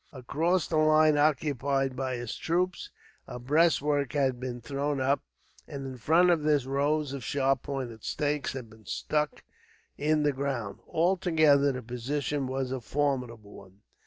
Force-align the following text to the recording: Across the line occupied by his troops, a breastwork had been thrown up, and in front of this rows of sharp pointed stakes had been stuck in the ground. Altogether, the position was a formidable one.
Across 0.11 0.67
the 0.69 0.77
line 0.77 1.15
occupied 1.15 1.95
by 1.95 2.15
his 2.15 2.35
troops, 2.35 2.89
a 3.27 3.37
breastwork 3.37 4.13
had 4.13 4.39
been 4.39 4.59
thrown 4.59 4.99
up, 4.99 5.21
and 5.67 5.85
in 5.85 5.97
front 5.97 6.31
of 6.31 6.41
this 6.41 6.65
rows 6.65 7.13
of 7.13 7.23
sharp 7.23 7.61
pointed 7.61 8.03
stakes 8.03 8.53
had 8.53 8.67
been 8.67 8.87
stuck 8.87 9.43
in 9.99 10.23
the 10.23 10.33
ground. 10.33 10.79
Altogether, 10.87 11.71
the 11.73 11.83
position 11.83 12.47
was 12.47 12.71
a 12.71 12.81
formidable 12.81 13.51
one. 13.51 13.81